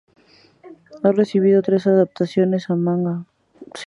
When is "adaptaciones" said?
1.85-2.71